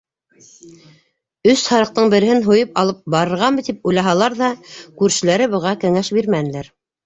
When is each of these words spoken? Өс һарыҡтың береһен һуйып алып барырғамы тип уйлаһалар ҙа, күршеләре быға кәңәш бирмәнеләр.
Өс 1.51 1.65
һарыҡтың 1.73 2.09
береһен 2.15 2.41
һуйып 2.49 2.81
алып 2.85 3.05
барырғамы 3.17 3.67
тип 3.69 3.87
уйлаһалар 3.93 4.41
ҙа, 4.43 4.51
күршеләре 5.05 5.53
быға 5.57 5.79
кәңәш 5.89 6.15
бирмәнеләр. 6.21 6.77